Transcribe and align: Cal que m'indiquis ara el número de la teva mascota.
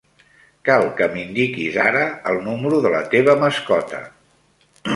Cal 0.69 0.85
que 1.01 1.07
m'indiquis 1.15 1.77
ara 1.83 2.01
el 2.31 2.41
número 2.47 2.81
de 2.89 2.93
la 2.97 3.05
teva 3.15 3.39
mascota. 3.45 4.05